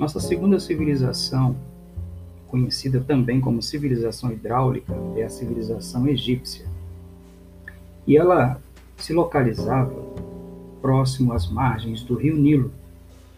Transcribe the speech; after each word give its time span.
Nossa 0.00 0.18
segunda 0.18 0.58
civilização, 0.58 1.54
conhecida 2.48 3.04
também 3.06 3.38
como 3.38 3.60
civilização 3.60 4.32
hidráulica, 4.32 4.94
é 5.14 5.24
a 5.24 5.28
civilização 5.28 6.08
egípcia. 6.08 6.64
E 8.06 8.16
ela 8.16 8.58
se 8.96 9.12
localizava 9.12 9.94
próximo 10.80 11.34
às 11.34 11.50
margens 11.50 12.02
do 12.02 12.14
rio 12.14 12.34
Nilo, 12.34 12.72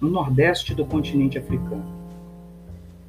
no 0.01 0.09
nordeste 0.09 0.73
do 0.73 0.87
continente 0.87 1.37
africano. 1.37 1.85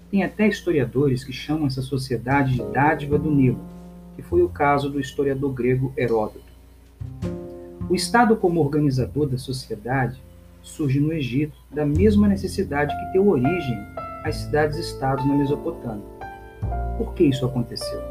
Tem 0.10 0.24
até 0.24 0.48
historiadores 0.48 1.24
que 1.24 1.32
chamam 1.32 1.68
essa 1.68 1.84
sociedade 1.84 2.56
de 2.56 2.64
dádiva 2.64 3.20
do 3.20 3.30
Nilo, 3.30 3.60
que 4.16 4.24
foi 4.24 4.42
o 4.42 4.50
caso 4.50 4.90
do 4.90 5.00
historiador 5.00 5.54
grego 5.54 5.94
Heródoto. 5.96 6.42
O 7.88 7.94
Estado, 7.94 8.36
como 8.36 8.62
organizador 8.62 9.28
da 9.28 9.38
sociedade, 9.38 10.20
surge 10.64 11.00
no 11.00 11.14
Egito 11.14 11.56
da 11.70 11.86
mesma 11.86 12.28
necessidade 12.28 12.96
que 12.98 13.14
deu 13.14 13.28
origem 13.28 13.78
às 14.24 14.38
cidades-estados 14.38 15.26
na 15.28 15.36
Mesopotâmia. 15.36 16.04
Por 16.98 17.14
que 17.14 17.26
isso 17.26 17.46
aconteceu? 17.46 18.02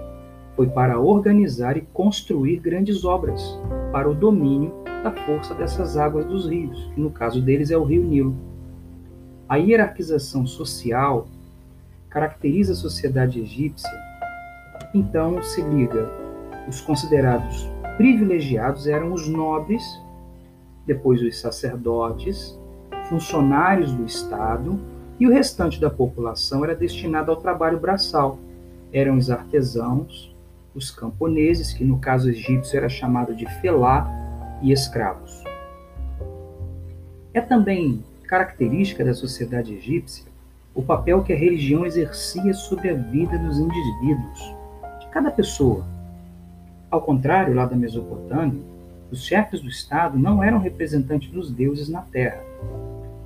Foi 0.54 0.68
para 0.68 1.00
organizar 1.00 1.76
e 1.76 1.80
construir 1.80 2.58
grandes 2.58 3.04
obras 3.04 3.58
para 3.90 4.08
o 4.08 4.14
domínio 4.14 4.72
da 5.02 5.10
força 5.10 5.54
dessas 5.54 5.96
águas 5.96 6.26
dos 6.26 6.48
rios, 6.48 6.90
que 6.94 7.00
no 7.00 7.10
caso 7.10 7.40
deles 7.40 7.70
é 7.70 7.76
o 7.76 7.84
rio 7.84 8.04
Nilo. 8.04 8.36
A 9.48 9.56
hierarquização 9.56 10.46
social 10.46 11.26
caracteriza 12.08 12.74
a 12.74 12.76
sociedade 12.76 13.40
egípcia, 13.40 13.90
então 14.94 15.42
se 15.42 15.62
liga 15.62 16.08
os 16.68 16.80
considerados 16.80 17.68
privilegiados 17.96 18.86
eram 18.86 19.12
os 19.12 19.28
nobres 19.28 19.82
depois 20.86 21.22
os 21.22 21.40
sacerdotes, 21.40 22.58
funcionários 23.08 23.92
do 23.92 24.04
Estado 24.04 24.78
e 25.18 25.26
o 25.26 25.30
restante 25.30 25.80
da 25.80 25.90
população 25.90 26.64
era 26.64 26.74
destinado 26.74 27.30
ao 27.30 27.36
trabalho 27.36 27.78
braçal. 27.78 28.38
Eram 28.92 29.16
os 29.16 29.30
artesãos, 29.30 30.34
os 30.74 30.90
camponeses, 30.90 31.72
que 31.72 31.84
no 31.84 31.98
caso 31.98 32.30
egípcio 32.30 32.76
era 32.76 32.88
chamado 32.88 33.34
de 33.34 33.46
felá, 33.60 34.22
e 34.62 34.72
escravos. 34.72 35.42
É 37.34 37.40
também 37.40 38.02
característica 38.26 39.04
da 39.04 39.12
sociedade 39.12 39.74
egípcia 39.74 40.30
o 40.74 40.82
papel 40.82 41.22
que 41.22 41.32
a 41.32 41.36
religião 41.36 41.84
exercia 41.84 42.54
sobre 42.54 42.88
a 42.88 42.94
vida 42.94 43.36
dos 43.38 43.58
indivíduos, 43.58 44.54
de 45.00 45.06
cada 45.08 45.30
pessoa. 45.30 45.84
Ao 46.90 47.02
contrário, 47.02 47.54
lá 47.54 47.66
da 47.66 47.76
Mesopotâmia, 47.76 48.62
os 49.12 49.22
chefes 49.22 49.60
do 49.60 49.68
Estado 49.68 50.18
não 50.18 50.42
eram 50.42 50.58
representantes 50.58 51.30
dos 51.30 51.50
deuses 51.50 51.86
na 51.86 52.00
Terra, 52.00 52.42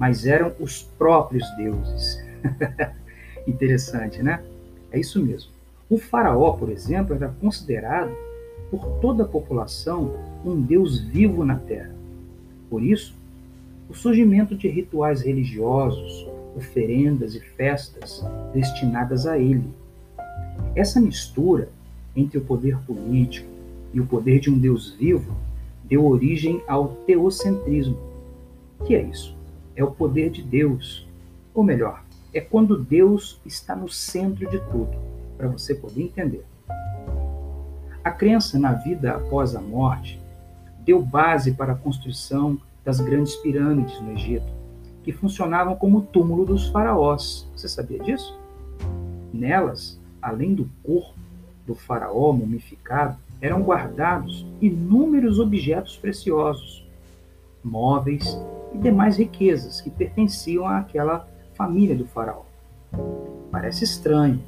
mas 0.01 0.27
eram 0.27 0.53
os 0.59 0.83
próprios 0.83 1.48
deuses. 1.56 2.20
Interessante, 3.47 4.20
né? 4.20 4.43
É 4.91 4.98
isso 4.98 5.25
mesmo. 5.25 5.53
O 5.89 5.97
faraó, 5.97 6.53
por 6.55 6.70
exemplo, 6.70 7.15
era 7.15 7.28
considerado 7.41 8.11
por 8.69 8.84
toda 9.01 9.23
a 9.23 9.28
população 9.28 10.12
um 10.45 10.61
deus 10.61 10.98
vivo 10.98 11.45
na 11.45 11.55
Terra. 11.55 11.95
Por 12.69 12.83
isso, 12.83 13.15
o 13.89 13.95
surgimento 13.95 14.56
de 14.56 14.67
rituais 14.67 15.23
religiosos, 15.23 16.27
oferendas 16.56 17.37
e 17.37 17.41
festas 17.41 18.25
destinadas 18.53 19.25
a 19.25 19.39
ele. 19.39 19.71
Essa 20.75 21.00
mistura 21.00 21.69
entre 22.17 22.39
o 22.39 22.45
poder 22.45 22.77
político 22.78 23.48
e 23.95 24.00
o 24.00 24.06
poder 24.06 24.41
de 24.41 24.50
um 24.50 24.59
Deus 24.59 24.91
vivo 24.98 25.47
deu 25.89 26.05
origem 26.05 26.62
ao 26.67 26.89
teocentrismo. 27.06 27.99
O 28.81 28.84
que 28.84 28.94
é 28.94 29.03
isso? 29.03 29.37
É 29.75 29.83
o 29.83 29.91
poder 29.91 30.31
de 30.31 30.43
Deus. 30.43 31.06
Ou 31.55 31.65
melhor, 31.65 32.03
é 32.33 32.41
quando 32.41 32.77
Deus 32.77 33.41
está 33.47 33.75
no 33.75 33.88
centro 33.88 34.49
de 34.49 34.59
tudo, 34.71 34.97
para 35.37 35.49
você 35.49 35.75
poder 35.75 36.03
entender. 36.03 36.44
A 38.05 38.11
crença 38.11 38.59
na 38.59 38.72
vida 38.72 39.12
após 39.12 39.56
a 39.56 39.61
morte 39.61 40.21
deu 40.84 41.03
base 41.03 41.53
para 41.53 41.72
a 41.72 41.77
construção 41.77 42.59
das 42.84 43.00
grandes 43.00 43.34
pirâmides 43.37 44.00
no 44.00 44.12
Egito, 44.12 44.47
que 45.03 45.12
funcionavam 45.12 45.75
como 45.75 46.03
túmulo 46.03 46.44
dos 46.44 46.69
faraós. 46.69 47.49
Você 47.56 47.69
sabia 47.69 47.99
disso? 47.99 48.38
Nelas, 49.32 49.99
além 50.22 50.55
do 50.55 50.71
corpo 50.84 51.15
do 51.66 51.75
faraó 51.75 52.32
mumificado, 52.32 53.16
eram 53.41 53.63
guardados 53.63 54.47
inúmeros 54.61 55.39
objetos 55.39 55.97
preciosos, 55.97 56.87
móveis 57.63 58.39
e 58.75 58.79
demais 58.79 59.17
riquezas 59.17 59.81
que 59.81 59.91
pertenciam 59.91 60.67
àquela 60.67 61.29
família 61.55 61.95
do 61.95 62.07
faraó. 62.07 62.43
Parece 63.51 63.85
estranho, 63.85 64.41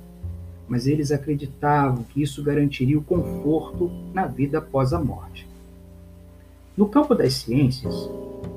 mas 0.69 0.87
eles 0.87 1.11
acreditavam 1.11 2.05
que 2.05 2.23
isso 2.23 2.43
garantiria 2.43 2.99
o 2.99 3.05
conforto 3.05 3.91
na 4.13 4.27
vida 4.27 4.59
após 4.59 4.93
a 4.93 5.03
morte. 5.03 5.49
No 6.77 6.89
campo 6.89 7.15
das 7.15 7.35
ciências, 7.35 8.09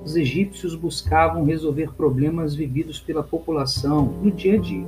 os 0.04 0.16
egípcios 0.16 0.76
buscavam 0.76 1.44
resolver 1.44 1.94
problemas 1.94 2.54
vividos 2.56 3.00
pela 3.00 3.24
população 3.24 4.06
no 4.22 4.30
dia 4.30 4.56
a 4.56 4.58
dia 4.58 4.88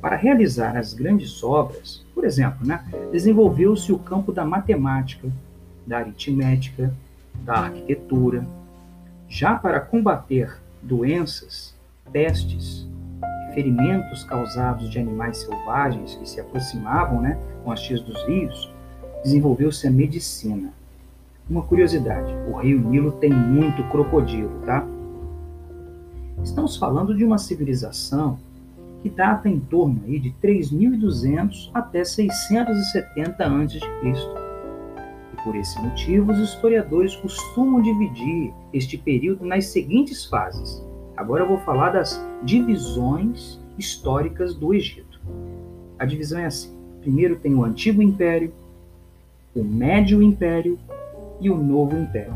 para 0.00 0.16
realizar 0.16 0.76
as 0.76 0.94
grandes 0.94 1.42
obras, 1.42 2.04
por 2.14 2.24
exemplo, 2.24 2.66
né, 2.66 2.84
desenvolveu-se 3.10 3.92
o 3.92 3.98
campo 3.98 4.32
da 4.32 4.44
matemática, 4.44 5.28
da 5.86 5.98
aritmética, 5.98 6.92
da 7.44 7.54
arquitetura. 7.54 8.46
Já 9.28 9.56
para 9.56 9.80
combater 9.80 10.58
doenças, 10.82 11.74
pestes, 12.12 12.86
ferimentos 13.54 14.22
causados 14.24 14.88
de 14.88 14.98
animais 14.98 15.38
selvagens 15.38 16.14
que 16.14 16.28
se 16.28 16.40
aproximavam 16.40 17.20
né, 17.20 17.38
com 17.64 17.72
as 17.72 17.80
tias 17.80 18.00
dos 18.00 18.22
rios, 18.24 18.72
desenvolveu-se 19.22 19.86
a 19.86 19.90
medicina. 19.90 20.72
Uma 21.48 21.62
curiosidade: 21.62 22.32
o 22.48 22.56
rio 22.56 22.80
Nilo 22.80 23.12
tem 23.12 23.30
muito 23.30 23.82
crocodilo, 23.90 24.60
tá? 24.64 24.86
Estamos 26.42 26.76
falando 26.76 27.16
de 27.16 27.24
uma 27.24 27.38
civilização 27.38 28.38
que 29.02 29.08
data 29.08 29.48
em 29.48 29.60
torno 29.60 30.02
aí 30.06 30.18
de 30.18 30.30
3.200 30.42 31.70
até 31.72 32.04
670 32.04 33.44
a.C. 33.44 33.78
E 35.32 35.42
por 35.42 35.54
esse 35.54 35.80
motivo, 35.80 36.32
os 36.32 36.38
historiadores 36.38 37.14
costumam 37.16 37.80
dividir 37.80 38.52
este 38.72 38.98
período 38.98 39.44
nas 39.44 39.66
seguintes 39.66 40.24
fases. 40.24 40.84
Agora 41.16 41.44
eu 41.44 41.48
vou 41.48 41.58
falar 41.58 41.90
das 41.90 42.20
divisões 42.42 43.60
históricas 43.78 44.54
do 44.54 44.74
Egito. 44.74 45.20
A 45.98 46.04
divisão 46.04 46.40
é 46.40 46.46
assim: 46.46 46.76
primeiro 47.00 47.36
tem 47.36 47.54
o 47.54 47.64
Antigo 47.64 48.02
Império, 48.02 48.52
o 49.54 49.64
Médio 49.64 50.22
Império 50.22 50.78
e 51.40 51.50
o 51.50 51.56
Novo 51.56 51.96
Império. 51.96 52.34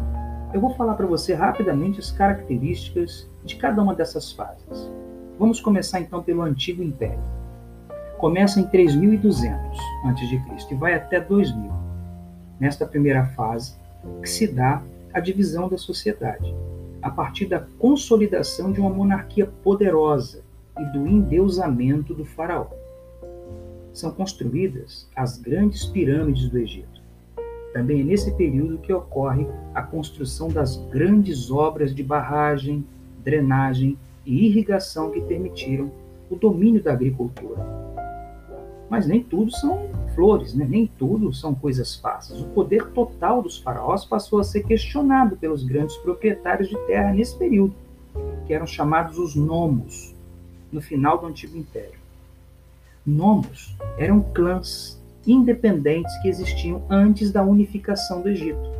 Eu 0.53 0.61
vou 0.61 0.75
falar 0.75 0.95
para 0.95 1.07
você 1.07 1.33
rapidamente 1.33 1.99
as 1.99 2.11
características 2.11 3.29
de 3.45 3.57
cada 3.57 3.83
uma 3.83 3.95
dessas 3.95 4.33
fases. 4.33 4.91
Vamos 5.43 5.61
começar 5.61 6.01
então 6.01 6.23
pelo 6.23 6.41
Antigo 6.41 6.85
Império. 6.85 7.19
Começa 8.17 8.61
em 8.61 8.65
3200 8.69 9.77
a.C. 10.05 10.41
e 10.71 10.75
vai 10.77 10.95
até 10.95 11.21
2000. 11.21 11.69
Nesta 12.61 12.87
primeira 12.87 13.27
fase, 13.27 13.75
que 14.23 14.29
se 14.29 14.47
dá 14.47 14.81
a 15.13 15.19
divisão 15.19 15.69
da 15.69 15.77
sociedade, 15.77 16.55
a 17.03 17.11
partir 17.11 17.47
da 17.47 17.59
consolidação 17.59 18.71
de 18.71 18.79
uma 18.79 18.89
monarquia 18.89 19.45
poderosa 19.65 20.45
e 20.79 20.85
do 20.93 21.09
endeusamento 21.09 22.15
do 22.15 22.25
faraó. 22.25 22.69
São 23.93 24.13
construídas 24.13 25.09
as 25.17 25.39
grandes 25.39 25.85
pirâmides 25.85 26.49
do 26.49 26.57
Egito. 26.57 27.03
Também 27.73 28.01
é 28.01 28.05
nesse 28.05 28.31
período 28.37 28.79
que 28.79 28.93
ocorre 28.93 29.49
a 29.75 29.83
construção 29.83 30.51
das 30.51 30.77
grandes 30.93 31.51
obras 31.51 31.93
de 31.93 32.05
barragem, 32.05 32.87
drenagem 33.25 33.99
e 34.25 34.47
irrigação 34.47 35.11
que 35.11 35.21
permitiram 35.21 35.91
o 36.31 36.37
domínio 36.37 36.83
da 36.83 36.93
agricultura. 36.93 37.61
Mas 38.89 39.07
nem 39.07 39.23
tudo 39.23 39.51
são 39.51 39.89
flores, 40.15 40.55
né? 40.55 40.67
nem 40.69 40.87
tudo 40.87 41.33
são 41.33 41.55
coisas 41.55 41.97
fáceis. 41.97 42.41
O 42.41 42.49
poder 42.49 42.91
total 42.91 43.43
dos 43.43 43.59
faraós 43.59 44.05
passou 44.05 44.39
a 44.39 44.45
ser 44.45 44.65
questionado 44.65 45.37
pelos 45.37 45.65
grandes 45.65 45.97
proprietários 45.97 46.69
de 46.69 46.77
terra 46.87 47.13
nesse 47.13 47.37
período, 47.37 47.75
que 48.47 48.53
eram 48.53 48.67
chamados 48.67 49.19
os 49.19 49.35
nomos, 49.35 50.15
no 50.71 50.81
final 50.81 51.19
do 51.19 51.27
Antigo 51.27 51.57
Império. 51.57 52.01
Nomos 53.05 53.77
eram 53.99 54.21
clãs 54.21 55.01
independentes 55.27 56.15
que 56.19 56.29
existiam 56.29 56.83
antes 56.89 57.31
da 57.31 57.43
unificação 57.43 58.23
do 58.23 58.29
Egito. 58.29 58.71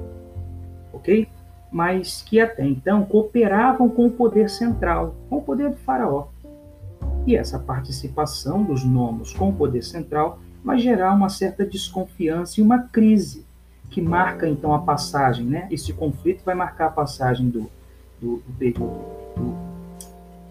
Ok? 0.93 1.29
Mas 1.73 2.23
que 2.23 2.39
até 2.39 2.65
então 2.65 3.05
cooperavam 3.05 3.89
com 3.89 4.07
o 4.07 4.11
poder 4.11 4.51
central, 4.51 5.15
com 5.31 5.39
o 5.39 5.43
poder 5.43 5.71
do 5.71 5.77
faraó. 5.77 6.27
E 7.27 7.35
essa 7.35 7.59
participação 7.59 8.63
dos 8.63 8.85
nomos 8.85 9.33
com 9.33 9.49
o 9.49 9.55
poder 9.55 9.83
central 9.83 10.39
vai 10.63 10.79
gerar 10.79 11.15
uma 11.15 11.29
certa 11.29 11.65
desconfiança 11.65 12.61
e 12.61 12.63
uma 12.63 12.81
crise 12.81 13.45
que 13.91 14.01
marca 14.01 14.49
então 14.49 14.75
a 14.75 14.81
passagem, 14.81 15.47
né? 15.47 15.67
Esse 15.71 15.93
conflito 15.93 16.45
vai 16.45 16.55
marcar 16.55 16.87
a 16.87 16.91
passagem 16.91 17.49
do, 17.49 17.71
do, 18.21 18.43
do 18.47 19.53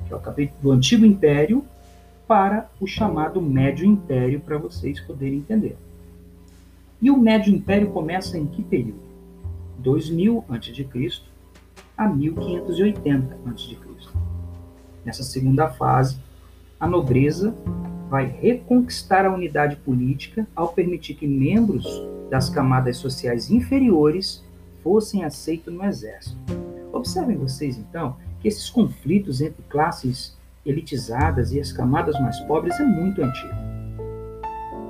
do, 0.09 0.51
do 0.61 0.71
Antigo 0.71 1.05
Império 1.05 1.63
para 2.27 2.69
o 2.79 2.87
chamado 2.87 3.41
Médio 3.41 3.85
Império, 3.85 4.39
para 4.39 4.57
vocês 4.57 4.99
poderem 4.99 5.39
entender. 5.39 5.77
E 7.01 7.09
o 7.09 7.17
Médio 7.17 7.53
Império 7.53 7.89
começa 7.91 8.37
em 8.37 8.45
que 8.45 8.61
período? 8.61 9.10
2000 9.79 10.45
a.C. 10.49 11.21
a 11.97 12.07
1580 12.07 13.37
a.C. 13.45 13.77
Nessa 15.03 15.23
segunda 15.23 15.69
fase, 15.69 16.19
a 16.79 16.87
nobreza 16.87 17.55
vai 18.09 18.25
reconquistar 18.25 19.25
a 19.25 19.33
unidade 19.33 19.77
política 19.77 20.47
ao 20.55 20.73
permitir 20.73 21.15
que 21.15 21.27
membros 21.27 21.85
das 22.29 22.49
camadas 22.49 22.97
sociais 22.97 23.49
inferiores 23.49 24.43
fossem 24.83 25.23
aceitos 25.23 25.73
no 25.73 25.83
exército. 25.83 26.37
Observem 26.91 27.37
vocês, 27.37 27.77
então, 27.77 28.17
que 28.39 28.47
esses 28.47 28.69
conflitos 28.69 29.41
entre 29.41 29.63
classes 29.63 30.37
elitizadas 30.65 31.51
e 31.51 31.59
as 31.59 31.71
camadas 31.71 32.19
mais 32.19 32.39
pobres 32.41 32.79
é 32.79 32.85
muito 32.85 33.21
antigo. 33.23 33.70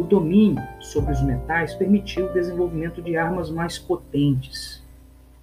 O 0.01 0.03
domínio 0.03 0.59
sobre 0.79 1.13
os 1.13 1.21
metais 1.21 1.75
permitiu 1.75 2.25
o 2.25 2.33
desenvolvimento 2.33 3.03
de 3.03 3.15
armas 3.15 3.51
mais 3.51 3.77
potentes, 3.77 4.83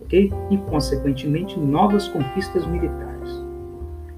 ok? 0.00 0.32
E, 0.50 0.58
consequentemente, 0.58 1.56
novas 1.56 2.08
conquistas 2.08 2.66
militares. 2.66 3.40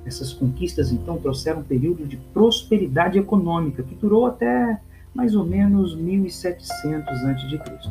Essas 0.02 0.32
conquistas, 0.32 0.92
então, 0.92 1.18
trouxeram 1.18 1.60
um 1.60 1.62
período 1.62 2.06
de 2.06 2.16
prosperidade 2.16 3.18
econômica 3.18 3.82
que 3.82 3.94
durou 3.94 4.24
até 4.24 4.80
mais 5.14 5.34
ou 5.34 5.44
menos 5.44 5.94
1700 5.94 7.06
a.C. 7.06 7.90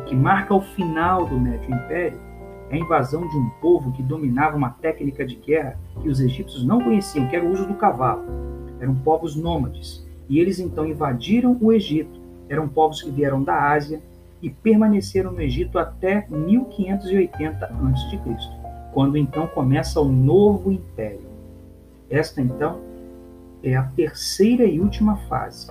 O 0.00 0.04
que 0.04 0.14
marca 0.14 0.54
o 0.54 0.62
final 0.62 1.26
do 1.26 1.40
Médio 1.40 1.74
Império 1.74 2.20
é 2.70 2.76
a 2.76 2.78
invasão 2.78 3.26
de 3.26 3.36
um 3.36 3.50
povo 3.60 3.90
que 3.90 4.02
dominava 4.04 4.56
uma 4.56 4.70
técnica 4.70 5.26
de 5.26 5.34
guerra 5.34 5.76
que 6.00 6.08
os 6.08 6.20
egípcios 6.20 6.64
não 6.64 6.80
conheciam, 6.80 7.26
que 7.26 7.34
era 7.34 7.44
o 7.44 7.50
uso 7.50 7.66
do 7.66 7.74
cavalo. 7.74 8.22
Eram 8.78 8.94
povos 8.94 9.34
nômades, 9.34 10.06
e 10.32 10.40
eles 10.40 10.58
então 10.58 10.86
invadiram 10.86 11.58
o 11.60 11.70
Egito. 11.70 12.18
Eram 12.48 12.66
povos 12.66 13.02
que 13.02 13.10
vieram 13.10 13.42
da 13.42 13.70
Ásia 13.70 14.00
e 14.40 14.48
permaneceram 14.48 15.30
no 15.30 15.42
Egito 15.42 15.78
até 15.78 16.26
1580 16.30 17.66
a.C., 17.66 18.18
quando 18.94 19.18
então 19.18 19.46
começa 19.46 20.00
o 20.00 20.10
novo 20.10 20.72
império. 20.72 21.20
Esta 22.08 22.40
então 22.40 22.80
é 23.62 23.76
a 23.76 23.82
terceira 23.82 24.64
e 24.64 24.80
última 24.80 25.16
fase, 25.28 25.70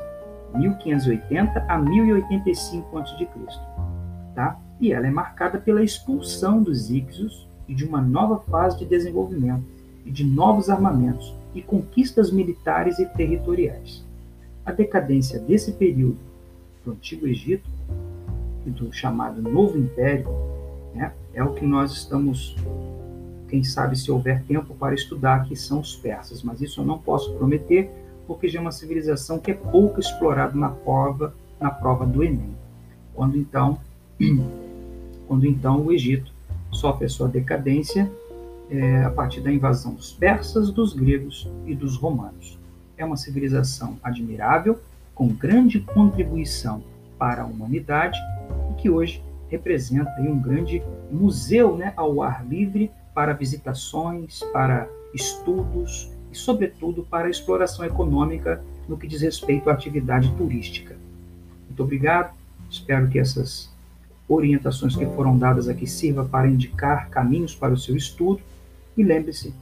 1580 0.54 1.66
a 1.68 1.78
1085 1.80 3.00
a.C., 3.00 3.28
tá? 4.36 4.60
e 4.80 4.94
ela 4.94 5.08
é 5.08 5.12
marcada 5.12 5.58
pela 5.58 5.84
expulsão 5.84 6.62
dos 6.62 6.92
Ixios 6.92 7.48
e 7.68 7.74
de 7.74 7.84
uma 7.84 8.00
nova 8.00 8.38
fase 8.42 8.78
de 8.78 8.86
desenvolvimento 8.86 9.66
e 10.06 10.12
de 10.12 10.24
novos 10.24 10.70
armamentos 10.70 11.36
e 11.56 11.64
conquistas 11.64 12.32
militares 12.32 13.00
e 13.00 13.08
territoriais. 13.08 14.11
A 14.66 14.72
decadência 14.72 15.40
desse 15.40 15.72
período 15.72 16.18
do 16.86 16.92
Antigo 16.92 17.28
Egito 17.28 17.68
e 18.66 18.70
do 18.70 18.94
chamado 18.94 19.42
Novo 19.42 19.78
Império 19.78 20.28
né, 20.94 21.12
é 21.34 21.44
o 21.44 21.54
que 21.54 21.66
nós 21.66 21.92
estamos, 21.94 22.56
quem 23.48 23.64
sabe, 23.64 23.98
se 23.98 24.12
houver 24.12 24.44
tempo 24.44 24.74
para 24.76 24.94
estudar, 24.94 25.46
que 25.46 25.56
são 25.56 25.80
os 25.80 25.96
persas, 25.96 26.44
mas 26.44 26.62
isso 26.62 26.82
eu 26.82 26.86
não 26.86 26.98
posso 26.98 27.34
prometer, 27.34 27.90
porque 28.28 28.48
já 28.48 28.60
é 28.60 28.62
uma 28.62 28.72
civilização 28.72 29.40
que 29.40 29.52
é 29.52 29.54
pouco 29.54 30.00
explorada 30.00 30.58
na 30.58 30.70
prova, 30.70 31.34
na 31.60 31.72
prova 31.72 32.06
do 32.06 32.24
Enem. 32.24 32.56
Quando 33.14 33.38
então 33.38 33.80
quando 35.28 35.46
então 35.46 35.86
o 35.86 35.92
Egito 35.92 36.32
sofre 36.72 37.06
a 37.06 37.10
sua 37.10 37.28
decadência 37.28 38.12
é, 38.70 39.04
a 39.04 39.10
partir 39.10 39.42
da 39.42 39.52
invasão 39.52 39.94
dos 39.94 40.14
persas, 40.14 40.72
dos 40.72 40.94
gregos 40.94 41.50
e 41.66 41.76
dos 41.76 41.98
romanos. 41.98 42.61
É 43.02 43.06
uma 43.06 43.18
civilização 43.18 43.98
admirável, 44.04 44.80
com 45.16 45.28
grande 45.28 45.80
contribuição 45.80 46.84
para 47.18 47.42
a 47.42 47.46
humanidade 47.48 48.20
e 48.70 48.76
que 48.80 48.92
hoje 48.92 49.24
representa 49.50 50.22
um 50.22 50.40
grande 50.40 50.84
museu 51.10 51.76
né, 51.76 51.94
ao 51.98 52.22
ar 52.22 52.46
livre 52.46 52.92
para 53.12 53.34
visitações, 53.34 54.42
para 54.54 54.88
estudos 55.16 56.12
e, 56.32 56.38
sobretudo, 56.38 57.02
para 57.02 57.28
exploração 57.28 57.84
econômica 57.84 58.64
no 58.88 58.96
que 58.96 59.08
diz 59.08 59.22
respeito 59.22 59.72
à 59.72 59.74
atividade 59.74 60.32
turística. 60.34 60.96
Muito 61.66 61.82
obrigado, 61.82 62.36
espero 62.70 63.10
que 63.10 63.18
essas 63.18 63.74
orientações 64.30 64.96
que 64.96 65.08
foram 65.08 65.40
dadas 65.40 65.68
aqui 65.68 65.88
sirva 65.88 66.24
para 66.24 66.48
indicar 66.48 67.10
caminhos 67.10 67.56
para 67.56 67.74
o 67.74 67.78
seu 67.78 67.96
estudo 67.96 68.42
e 68.96 69.02
lembre-se, 69.02 69.56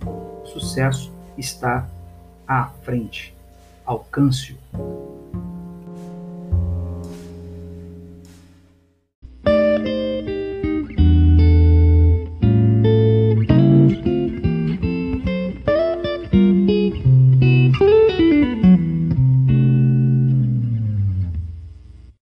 sucesso 0.43 1.09
está 1.37 1.89
à 2.49 2.71
frente. 2.83 3.31
Alcance-o. 3.85 4.55